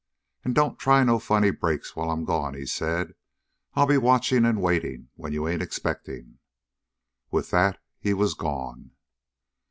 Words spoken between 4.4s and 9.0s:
and waiting when you ain't expecting." With that he was gone.